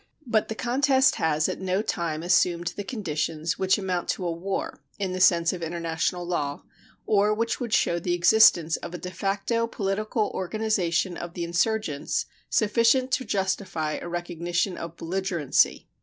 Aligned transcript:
But 0.25 0.47
the 0.47 0.55
contest 0.55 1.17
has 1.17 1.47
at 1.47 1.61
no 1.61 1.83
time 1.83 2.23
assumed 2.23 2.73
the 2.75 2.83
conditions 2.83 3.59
which 3.59 3.77
amount 3.77 4.09
to 4.09 4.25
a 4.25 4.31
war 4.31 4.81
in 4.97 5.11
the 5.13 5.21
sense 5.21 5.53
of 5.53 5.61
international 5.61 6.25
law, 6.25 6.63
or 7.05 7.35
which 7.35 7.59
would 7.59 7.71
show 7.71 7.99
the 7.99 8.15
existence 8.15 8.77
of 8.77 8.95
a 8.95 8.97
de 8.97 9.11
facto 9.11 9.67
political 9.67 10.31
organization 10.33 11.17
of 11.17 11.35
the 11.35 11.43
insurgents 11.43 12.25
sufficient 12.49 13.11
to 13.11 13.23
justify 13.25 13.97
a 14.01 14.09
recognition 14.09 14.75
of 14.75 14.97
belligerency. 14.97 15.87